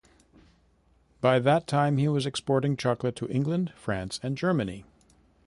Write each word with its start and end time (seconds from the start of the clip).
By 1.21 1.37
that 1.37 1.67
time 1.67 1.97
he 1.97 2.07
was 2.07 2.25
exporting 2.25 2.75
chocolate 2.75 3.15
to 3.17 3.29
England, 3.29 3.71
France, 3.75 4.19
and 4.23 4.35
Germany. 4.35 4.83